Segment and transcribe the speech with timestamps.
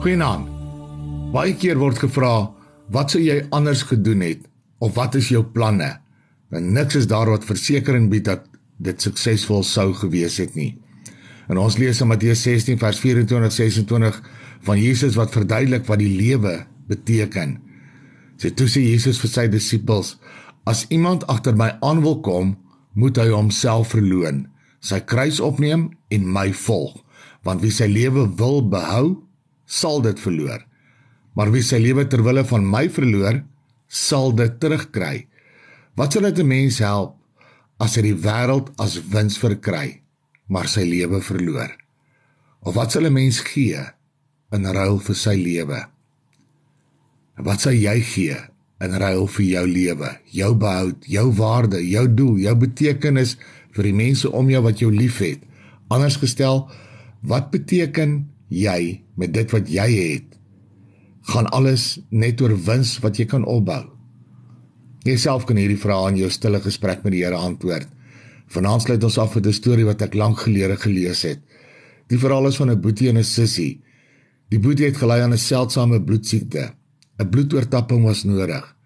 [0.00, 0.46] Goeienaand.
[1.28, 2.48] Baie keer word gevra,
[2.88, 4.46] wat sou jy anders gedoen het
[4.80, 5.90] of wat is jou planne?
[6.56, 8.46] En niks is daar wat versekering bied dat
[8.80, 10.70] dit suksesvol sou gewees het nie.
[11.52, 14.22] En ons lees in Matteus 16 vers 24 26
[14.70, 16.56] van Jesus wat verduidelik wat die lewe
[16.88, 17.58] beteken.
[18.40, 20.16] Sy toe sê Jesus vir sy disippels:
[20.64, 22.56] As iemand agter my aan wil kom,
[22.96, 24.46] moet hy homself verloën,
[24.80, 27.02] sy kruis opneem en my volg.
[27.44, 29.18] Want wie sy lewe wil behou,
[29.70, 30.64] sal dit verloor.
[31.38, 33.44] Maar wie sy lewe ter wille van my verloor,
[33.86, 35.26] sal dit terugkry.
[35.98, 37.16] Wat sal dit 'n mens help
[37.78, 40.02] as hy die wêreld as wins verkry,
[40.48, 41.70] maar sy lewe verloor?
[42.62, 43.80] Of wat sal 'n mens gee
[44.52, 45.86] in ruil vir sy lewe?
[47.36, 48.36] Wat sal jy gee
[48.80, 53.36] in ruil vir jou lewe, jou behoud, jou waarde, jou doel, jou betekenis
[53.72, 55.40] vir die mense om jou wat jou liefhet?
[55.88, 56.70] Anders gestel,
[57.22, 60.36] wat beteken jy met dit wat jy het,
[61.30, 63.84] gaan alles net oor wins wat jy kan opbou.
[65.06, 67.88] Jy self kan hierdie vrae in jou stille gesprek met die Here antwoord.
[68.50, 71.40] Vanaand sluit ons af met 'n storie wat ek lank gelede gelees het.
[72.08, 73.80] Die verhaal is van 'n boetie en 'n sussie.
[74.50, 76.74] Die boetie het gely aan 'n seldsame bloedsiekte.
[77.18, 78.76] 'n Bloedoortapping was nodig.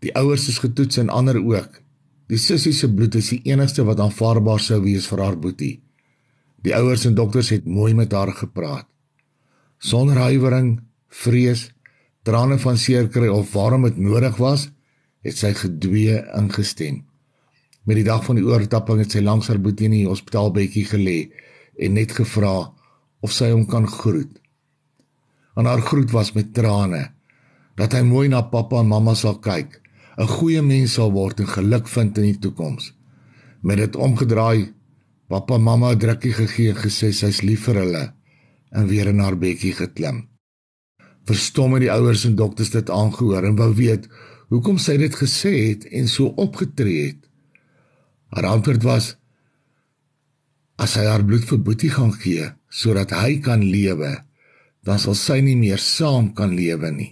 [0.00, 1.82] Die ouers is getoets en ander ook.
[2.28, 5.82] Die sussie se bloed is die enigste wat aanvaarbaar sou wees vir haar boetie.
[6.62, 8.86] Die ouers en dokters het mooi met haar gepraat
[9.78, 11.68] sonder huiwering, vrees,
[12.26, 14.68] trane van seerkry of waarom dit nodig was,
[15.24, 17.04] het sy gedwee ingestem.
[17.88, 21.18] Met die dag van die oortapping het sy langs haar boetie in die hospitaalbedjie gelê
[21.78, 22.68] en net gevra
[23.24, 24.30] of sy hom kan groet.
[25.58, 27.08] En haar groet was met trane
[27.78, 29.80] dat hy mooi na pappa en mamma sal kyk,
[30.18, 32.92] 'n goeie mens sal word en geluk vind in die toekoms.
[33.62, 34.74] Met dit omgedraai,
[35.28, 38.17] pappa en mamma 'n drukkie gegee en gesê sy's lief vir hulle
[38.70, 40.26] en weer in haar bekkie geklim.
[41.28, 44.08] Verstom het die ouers en dokters dit aangehoor en wou weet
[44.48, 47.22] hoekom sy dit gesê het en so opgetree het.
[48.32, 49.14] Haar antwoord was
[50.78, 54.12] as hy haar bloed vir Boetie gaan gee sodat hy kan lewe,
[54.84, 57.10] dan sal sy nie meer saam kan lewe nie.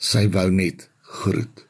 [0.00, 0.88] Sy wou net
[1.20, 1.66] groet.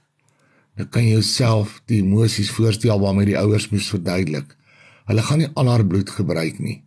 [0.78, 4.54] Nou kan jy jouself die emosies voorstel waarmee die ouers moes verduidelik.
[5.10, 6.80] Hulle gaan nie al haar bloed gebruik nie.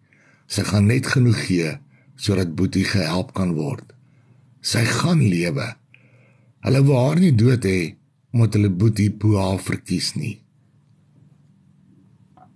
[0.50, 1.78] Sy gaan net genoeg gee
[2.20, 3.94] sodat Boetie gehelp kan word.
[4.66, 5.70] Sy gaan lewe.
[6.66, 7.96] Hulle wou haar nie dood hê
[8.34, 10.40] omdat hulle Boetie Boa verkies nie.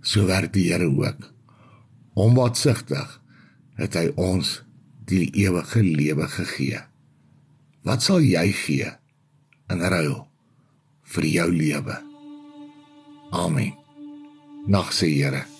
[0.03, 1.29] So werk die Here ook.
[2.19, 3.19] Onwatsigtig
[3.79, 4.59] het hy ons
[5.09, 6.83] die ewige lewe gegee.
[7.87, 8.91] Wat sal jy gee
[9.71, 10.19] in ruil
[11.15, 11.97] vir jou lewe?
[13.33, 13.73] Amen.
[14.67, 15.52] Nag se Here.